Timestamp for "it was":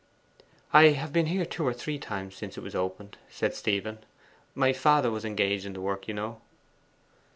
2.57-2.73